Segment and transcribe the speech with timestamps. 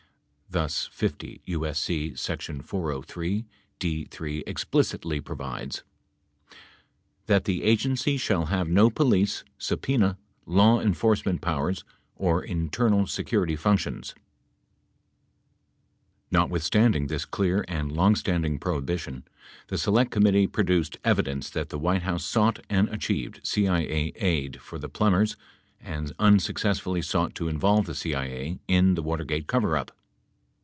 [0.53, 2.13] Thus, 50 U.S.C.
[2.15, 2.39] sec.
[2.41, 5.83] 403(d) (3) explicitly provides:
[7.27, 11.85] That the Agency shall have no police, subpena, law enforce ment powers,
[12.17, 14.13] or internal security functions...
[16.31, 19.23] Notwithstanding this clear and longstanding prohibition,
[19.67, 24.77] the Select Committee produced evidence that the White House sought and achieved CIA aid for
[24.77, 25.37] the Plumbers
[25.79, 29.91] and unsuccessfully sought to in volve the CIA in the Watergate coverup.